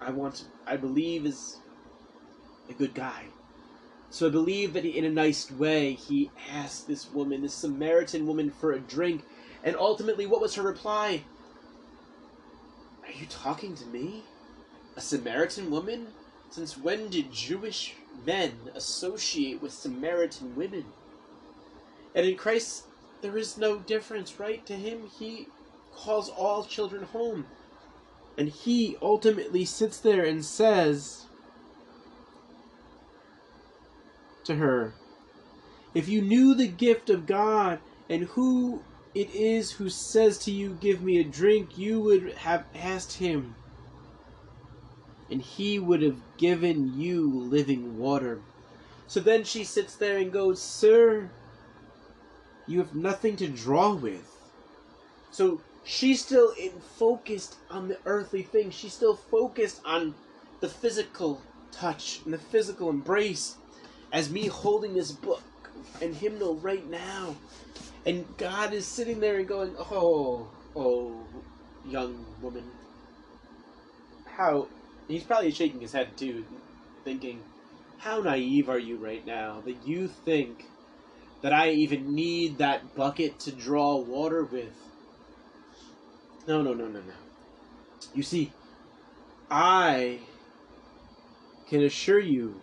[0.00, 1.58] I want, I believe, is
[2.68, 3.24] a good guy.
[4.10, 8.26] So I believe that he, in a nice way, he asked this woman, this Samaritan
[8.26, 9.24] woman, for a drink.
[9.64, 11.22] And ultimately, what was her reply?
[13.04, 14.22] Are you talking to me?
[14.96, 16.08] A Samaritan woman?
[16.50, 17.94] Since when did Jewish
[18.24, 20.84] men associate with Samaritan women?
[22.14, 22.84] And in Christ,
[23.20, 24.64] there is no difference, right?
[24.66, 25.48] To him, he
[25.94, 27.46] calls all children home.
[28.38, 31.26] And he ultimately sits there and says
[34.44, 34.94] to her,
[35.94, 38.82] If you knew the gift of God and who
[39.14, 43.54] it is who says to you, Give me a drink, you would have asked him,
[45.30, 48.40] and he would have given you living water.
[49.06, 51.30] So then she sits there and goes, Sir,
[52.66, 54.36] you have nothing to draw with.
[55.30, 58.74] So she's still in focused on the earthly things.
[58.74, 60.14] She's still focused on
[60.60, 63.56] the physical touch and the physical embrace
[64.12, 65.42] as me holding this book
[66.00, 67.36] and hymnal right now.
[68.04, 71.20] And God is sitting there and going, Oh, oh,
[71.86, 72.64] young woman.
[74.26, 74.68] How.
[75.08, 76.44] He's probably shaking his head too,
[77.04, 77.40] thinking,
[77.98, 80.64] How naive are you right now that you think
[81.42, 84.74] that I even need that bucket to draw water with?
[86.48, 87.12] No, no, no, no, no.
[88.14, 88.52] You see,
[89.50, 90.20] I
[91.68, 92.60] can assure you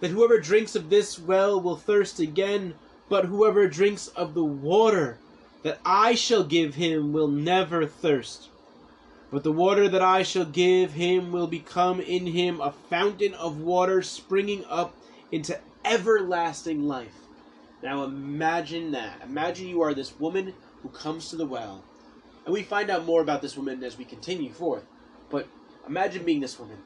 [0.00, 2.74] that whoever drinks of this well will thirst again,
[3.08, 5.18] but whoever drinks of the water
[5.62, 8.48] that I shall give him will never thirst.
[9.30, 13.60] But the water that I shall give him will become in him a fountain of
[13.60, 14.94] water springing up
[15.30, 17.14] into everlasting life.
[17.82, 19.20] Now imagine that.
[19.22, 21.84] Imagine you are this woman who comes to the well.
[22.46, 24.84] And we find out more about this woman as we continue forth.
[25.28, 25.46] But
[25.86, 26.78] imagine being this woman.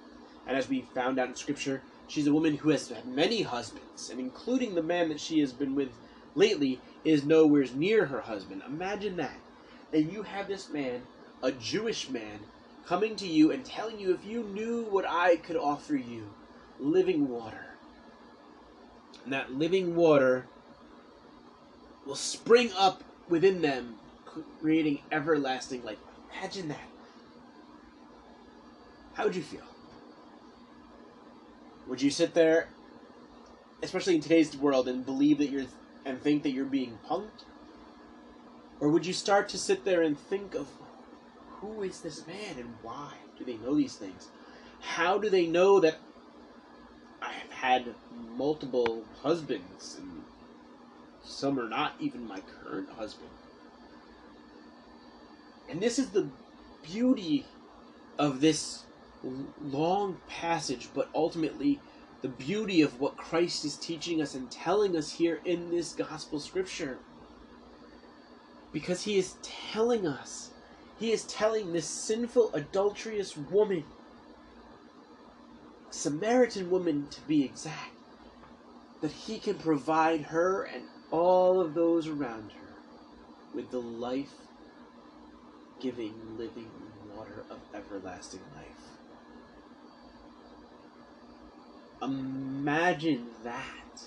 [0.46, 4.10] And as we found out in Scripture, she's a woman who has had many husbands,
[4.10, 5.90] and including the man that she has been with
[6.34, 8.62] lately is nowhere near her husband.
[8.66, 9.38] Imagine that.
[9.92, 11.02] And you have this man,
[11.42, 12.40] a Jewish man,
[12.86, 16.32] coming to you and telling you if you knew what I could offer you
[16.78, 17.66] living water.
[19.24, 20.46] And that living water
[22.06, 23.96] will spring up within them,
[24.60, 25.98] creating everlasting life.
[26.38, 26.88] Imagine that.
[29.14, 29.62] How would you feel?
[31.88, 32.68] Would you sit there,
[33.82, 35.66] especially in today's world, and believe that you're
[36.04, 37.44] and think that you're being punked?
[38.80, 40.66] Or would you start to sit there and think of
[41.62, 44.28] who is this man and why do they know these things?
[44.80, 45.96] How do they know that
[47.22, 47.94] I have had
[48.36, 50.24] multiple husbands and
[51.22, 53.30] some are not even my current husband?
[55.70, 56.28] And this is the
[56.82, 57.46] beauty
[58.18, 58.82] of this
[59.62, 61.80] long passage, but ultimately
[62.22, 66.40] the beauty of what Christ is teaching us and telling us here in this gospel
[66.40, 66.98] scripture.
[68.72, 70.51] Because he is telling us,
[71.02, 73.82] he is telling this sinful, adulterous woman,
[75.90, 77.96] Samaritan woman to be exact,
[79.00, 82.74] that he can provide her and all of those around her
[83.52, 84.30] with the life
[85.80, 86.70] giving, living
[87.16, 88.66] water of everlasting life.
[92.00, 94.02] Imagine that.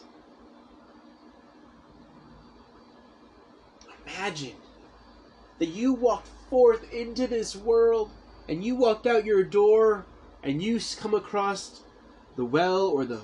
[4.05, 4.55] Imagine
[5.59, 8.11] that you walked forth into this world
[8.47, 10.05] and you walked out your door
[10.43, 11.81] and you come across
[12.35, 13.21] the well or the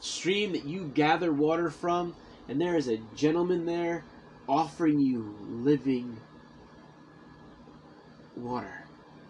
[0.00, 2.14] stream that you gather water from,
[2.48, 4.04] and there is a gentleman there
[4.48, 6.18] offering you living
[8.36, 8.84] water,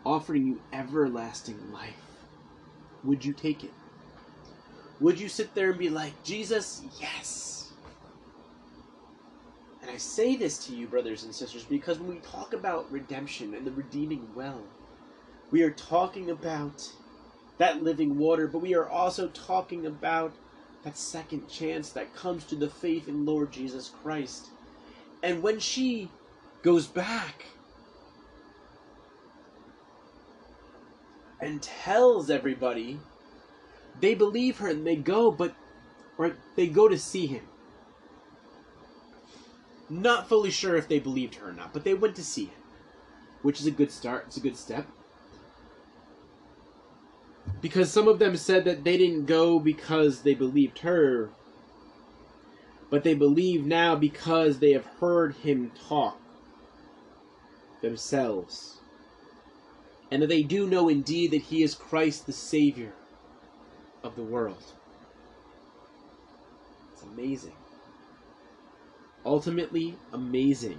[0.05, 1.95] offering you everlasting life.
[3.05, 3.73] Would you take it?
[5.01, 7.58] Would you sit there and be like, Jesus, yes?
[9.89, 13.55] And I say this to you, brothers and sisters, because when we talk about redemption
[13.55, 14.61] and the redeeming well,
[15.51, 16.87] we are talking about
[17.57, 20.35] that living water, but we are also talking about
[20.85, 24.49] that second chance that comes to the faith in Lord Jesus Christ.
[25.23, 26.11] And when she
[26.61, 27.47] goes back
[31.41, 33.01] and tells everybody
[34.01, 35.55] they believe her and they go, but
[36.19, 37.48] or they go to see him.
[39.91, 42.61] Not fully sure if they believed her or not, but they went to see him,
[43.43, 44.25] which is a good start.
[44.27, 44.87] It's a good step.
[47.61, 51.31] Because some of them said that they didn't go because they believed her,
[52.91, 56.21] but they believe now because they have heard him talk
[57.81, 58.79] themselves.
[60.11, 62.93] And that they do know indeed that he is Christ the Savior
[64.03, 64.63] of the world.
[66.93, 67.53] It's amazing.
[69.29, 70.79] Ultimately, amazing.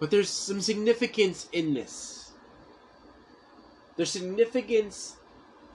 [0.00, 2.32] But there's some significance in this.
[3.96, 5.14] There's significance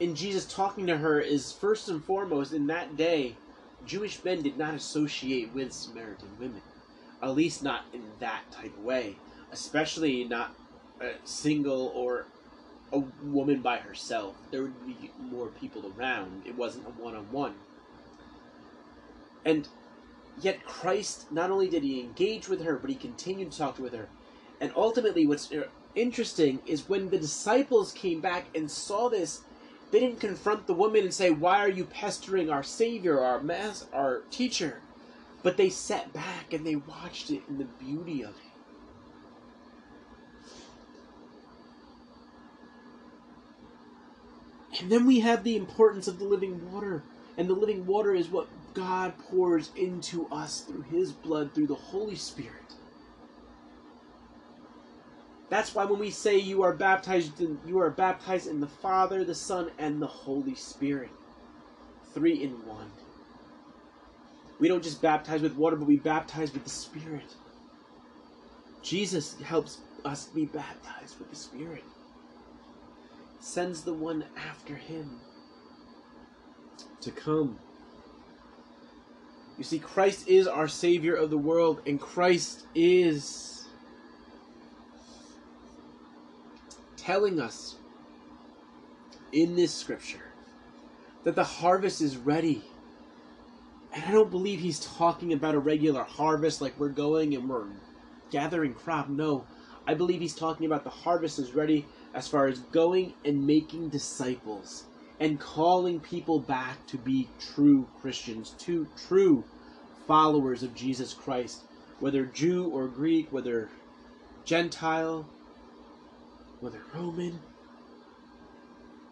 [0.01, 3.38] in Jesus talking to her is first and foremost in that day,
[3.86, 6.61] Jewish men did not associate with Samaritan women,
[7.24, 9.15] at least not in that type of way,
[9.53, 10.53] especially not
[10.99, 12.26] a single or
[12.91, 14.36] a woman by herself.
[14.51, 16.43] There would be more people around.
[16.45, 17.55] It wasn't a one on one.
[19.45, 19.67] And
[20.41, 23.93] yet, Christ not only did he engage with her, but he continued to talk with
[23.93, 24.09] her.
[24.61, 29.41] And ultimately, what's uh, interesting is when the disciples came back and saw this,
[29.91, 33.87] they didn't confront the woman and say, "Why are you pestering our Savior, our mass,
[33.93, 34.81] our teacher?"
[35.41, 38.49] But they sat back and they watched it in the beauty of it.
[44.81, 47.03] And then we have the importance of the living water.
[47.37, 51.76] And the living water is what God pours into us through His blood, through the
[51.76, 52.53] Holy Spirit.
[55.49, 59.24] That's why when we say you are baptized, in, you are baptized in the Father,
[59.24, 61.09] the Son, and the Holy Spirit.
[62.13, 62.91] Three in one.
[64.59, 67.36] We don't just baptize with water, but we baptize with the Spirit.
[68.84, 71.84] Jesus helps us be baptized with the Spirit
[73.39, 75.20] sends the one after him
[77.01, 77.57] to come.
[79.60, 83.68] You see, Christ is our Savior of the world, and Christ is
[86.95, 87.76] telling us
[89.34, 90.32] in this scripture
[91.26, 92.64] that the harvest is ready.
[93.93, 97.68] And I don't believe he's talking about a regular harvest like we're going and we're
[98.32, 99.10] gathering crop.
[99.10, 99.45] No,
[99.86, 103.89] I believe he's talking about the harvest is ready as far as going and making
[103.89, 104.86] disciples
[105.20, 109.43] and calling people back to be true Christians, to true
[110.07, 111.61] followers of Jesus Christ,
[111.99, 113.70] whether Jew or Greek, whether
[114.45, 115.26] Gentile,
[116.61, 117.39] whether Roman,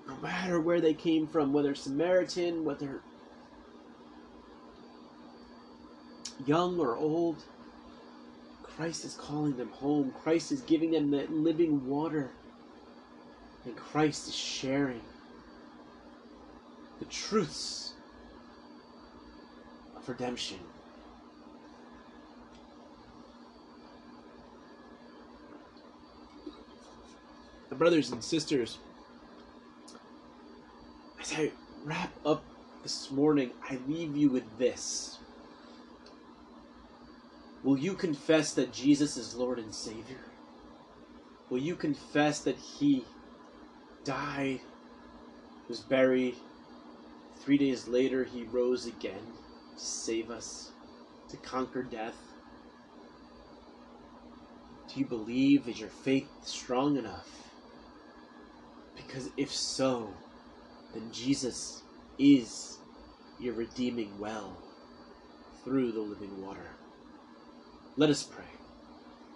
[0.07, 3.01] no matter where they came from, whether Samaritan, whether
[6.45, 7.43] young or old,
[8.63, 10.13] Christ is calling them home.
[10.23, 12.31] Christ is giving them the living water
[13.65, 15.01] and Christ is sharing
[16.99, 17.93] the truths
[19.95, 20.59] of redemption.
[27.69, 28.79] The brothers and sisters,
[31.21, 31.51] as I
[31.83, 32.43] wrap up
[32.83, 35.19] this morning, I leave you with this.
[37.63, 40.21] Will you confess that Jesus is Lord and Savior?
[41.49, 43.03] Will you confess that He
[44.07, 44.61] died,
[45.67, 46.35] was buried.
[47.39, 49.21] Three days later, he rose again
[49.75, 50.71] to save us,
[51.29, 52.15] to conquer death.
[54.93, 55.67] Do you believe?
[55.67, 57.29] Is your faith strong enough?
[58.95, 60.13] Because if so,
[60.93, 61.83] then Jesus
[62.17, 62.77] is
[63.39, 64.57] your redeeming well
[65.63, 66.71] through the living water.
[67.95, 68.45] Let us pray.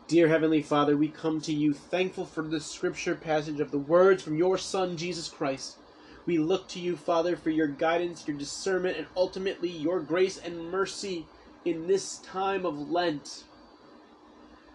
[0.07, 4.21] Dear Heavenly Father, we come to you thankful for the scripture passage of the words
[4.21, 5.77] from your Son, Jesus Christ.
[6.25, 10.71] We look to you, Father, for your guidance, your discernment, and ultimately your grace and
[10.71, 11.25] mercy
[11.65, 13.43] in this time of Lent.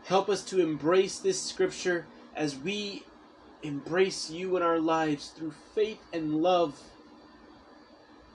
[0.05, 3.05] Help us to embrace this scripture as we
[3.62, 6.80] embrace you in our lives through faith and love.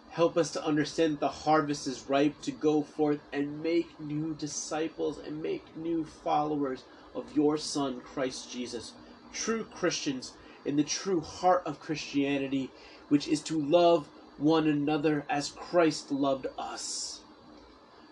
[0.10, 5.20] Help us to understand the harvest is ripe to go forth and make new disciples
[5.20, 6.84] and make new followers
[7.16, 8.92] of your Son, Christ Jesus.
[9.32, 10.34] True Christians
[10.66, 12.70] in the true heart of Christianity,
[13.12, 14.08] which is to love
[14.38, 17.20] one another as Christ loved us.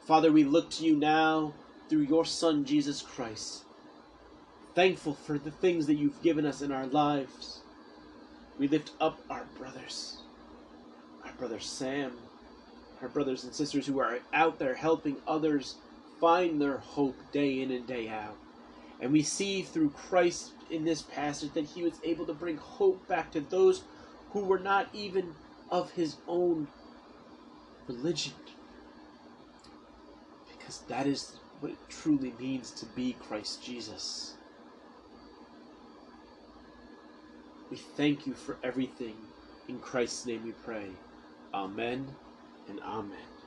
[0.06, 1.54] Father, we look to you now
[1.88, 3.64] through your Son, Jesus Christ.
[4.76, 7.62] Thankful for the things that you've given us in our lives.
[8.58, 10.18] We lift up our brothers
[11.24, 12.12] our brother Sam,
[13.02, 15.76] our brothers and sisters who are out there helping others
[16.20, 18.36] find their hope day in and day out.
[19.00, 23.08] And we see through Christ in this passage that he was able to bring hope
[23.08, 23.84] back to those
[24.32, 25.34] who were not even
[25.70, 26.68] of his own
[27.88, 28.34] religion.
[30.52, 34.36] Because that is what it truly means to be Christ Jesus.
[37.70, 39.16] We thank you for everything.
[39.68, 40.88] In Christ's name we pray.
[41.54, 42.08] Amen
[42.68, 43.39] and Amen.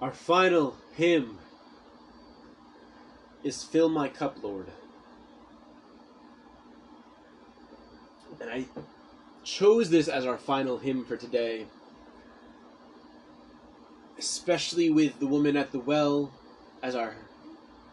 [0.00, 1.38] Our final hymn
[3.42, 4.66] is Fill My Cup, Lord.
[8.40, 8.66] And I
[9.42, 11.66] chose this as our final hymn for today
[14.18, 16.32] especially with the woman at the well
[16.82, 17.14] as our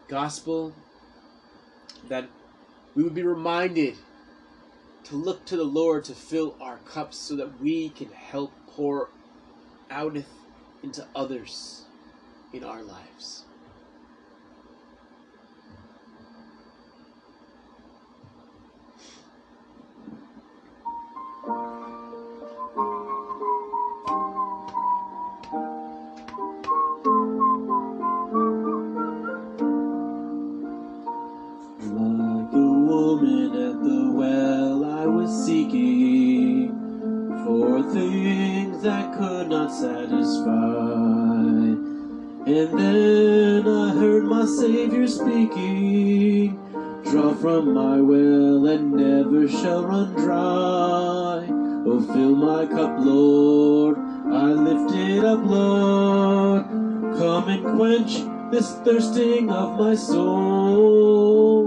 [0.08, 0.72] gospel,
[2.08, 2.28] that
[2.94, 3.96] we would be reminded
[5.04, 9.10] to look to the Lord to fill our cups so that we can help pour
[9.90, 10.28] outeth
[10.82, 11.84] into others
[12.54, 13.53] in our lives.
[58.54, 61.66] This thirsting of my soul.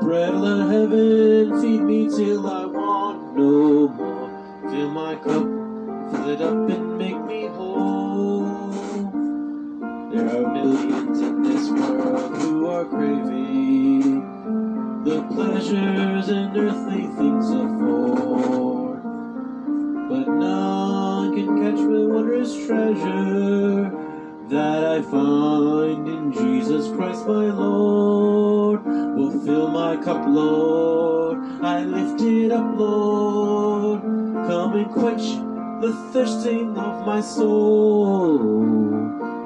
[0.00, 4.28] Bread of heaven, feed me till I want no more.
[4.68, 5.44] Fill my cup,
[6.10, 8.42] fill it up and make me whole.
[10.10, 14.24] There are millions in this world who are craving
[15.04, 19.00] the pleasures and earthly things afford.
[20.10, 24.05] But none can catch the wondrous treasure
[24.48, 28.84] that I find in Jesus Christ my Lord.
[28.84, 31.38] Will fill my cup, Lord.
[31.62, 34.02] I lift it up, Lord.
[34.02, 35.22] Come and quench
[35.80, 38.38] the thirsting of my soul.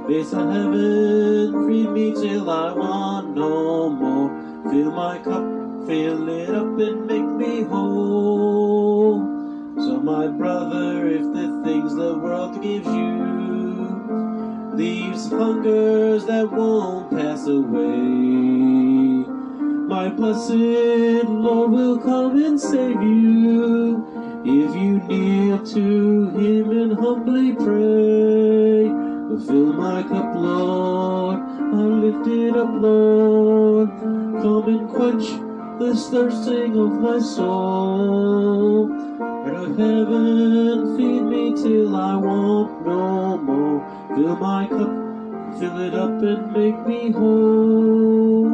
[0.06, 4.30] Face of heaven, feed me till I want no more.
[4.70, 5.44] Fill my cup,
[5.86, 9.20] fill it up and make me whole.
[9.76, 13.49] So my brother, if the things the world gives you
[14.80, 17.84] leaves hungers that won't pass away,
[19.92, 24.06] my blessed Lord will come and save you
[24.42, 28.88] if you kneel to Him and humbly pray.
[29.46, 31.40] Fill my cup, Lord.
[31.40, 33.90] I lift it up, Lord.
[34.00, 35.26] Come and quench
[35.78, 39.09] this thirsting of my soul.
[39.42, 43.80] Of heaven, feed me till I want no more.
[44.14, 48.50] Fill my cup, fill it up and make me whole.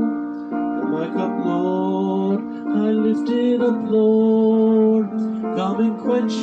[0.49, 2.41] Fill my cup, Lord.
[2.69, 5.11] I lift it up, Lord.
[5.57, 6.35] Come and quench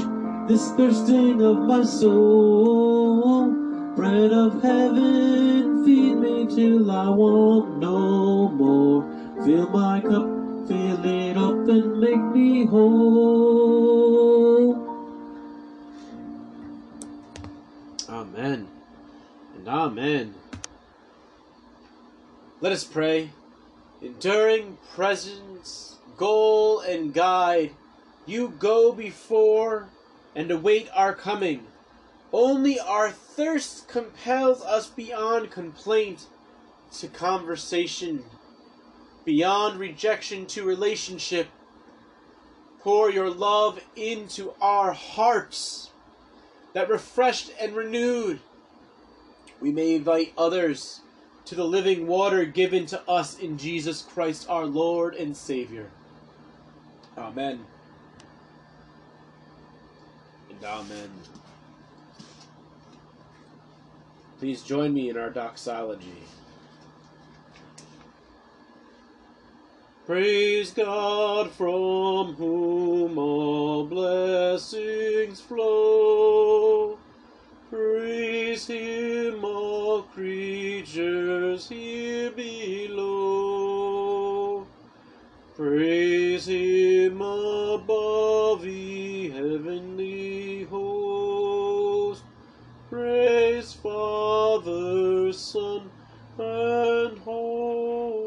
[0.50, 3.50] this thirsting of my soul.
[3.96, 9.04] Bread of heaven, feed me till I want no more.
[9.46, 10.28] Fill my cup,
[10.68, 13.53] fill it up and make me whole.
[19.84, 20.34] Amen.
[22.62, 23.32] Let us pray.
[24.02, 27.72] Enduring presence, goal, and guide,
[28.26, 29.90] you go before
[30.36, 31.66] and await our coming.
[32.32, 36.28] Only our thirst compels us beyond complaint
[37.00, 38.24] to conversation,
[39.26, 41.48] beyond rejection to relationship.
[42.80, 45.90] Pour your love into our hearts,
[46.72, 48.40] that refreshed and renewed,
[49.64, 50.99] we may invite others
[51.45, 55.89] to the living water given to us in Jesus Christ our Lord and Savior.
[57.18, 57.66] Amen.
[60.49, 61.09] And amen.
[64.39, 66.24] Please join me in our doxology.
[70.05, 76.97] Praise God from whom all blessings flow.
[77.74, 83.47] Praise Him, all creatures here below.
[85.55, 92.24] Praise Him above, ye heavenly host.
[92.91, 95.89] Praise Father, Son,
[96.38, 98.22] and Holy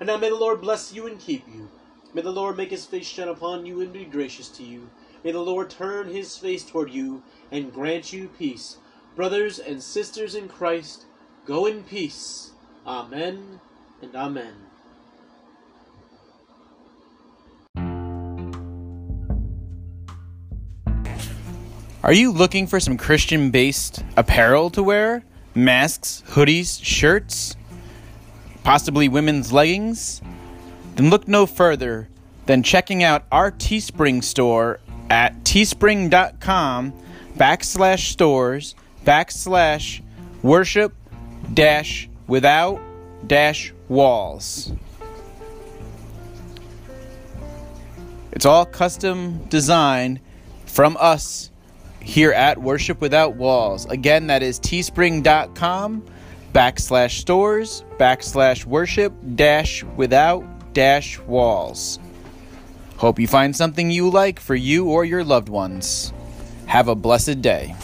[0.00, 1.68] And now may the Lord bless you and keep you.
[2.14, 4.88] May the Lord make his face shine upon you and be gracious to you.
[5.24, 8.78] May the Lord turn his face toward you and grant you peace.
[9.16, 11.06] Brothers and sisters in Christ,
[11.44, 12.52] go in peace.
[12.86, 13.60] Amen
[14.00, 14.54] and amen.
[22.04, 25.24] Are you looking for some Christian based apparel to wear?
[25.54, 27.56] Masks, hoodies, shirts?
[28.62, 30.20] Possibly women's leggings?
[30.96, 32.08] Then look no further
[32.46, 34.80] than checking out our Teespring store
[35.10, 36.92] at teespring.com
[37.36, 40.02] backslash stores backslash
[40.42, 40.92] worship
[41.54, 42.80] dash without
[43.26, 44.72] dash walls.
[48.32, 50.20] It's all custom designed
[50.66, 51.50] from us
[52.00, 53.86] here at Worship Without Walls.
[53.86, 56.04] Again, that is teespring.com
[56.52, 61.98] backslash stores backslash worship dash without dash walls.
[62.96, 66.12] Hope you find something you like for you or your loved ones.
[66.66, 67.74] Have a blessed day.